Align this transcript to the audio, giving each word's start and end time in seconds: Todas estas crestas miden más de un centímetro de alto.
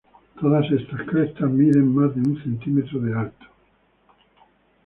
Todas 0.39 0.65
estas 0.71 1.07
crestas 1.07 1.51
miden 1.51 1.93
más 1.93 2.15
de 2.15 2.21
un 2.21 2.41
centímetro 2.41 2.99
de 3.01 3.19
alto. 3.19 3.45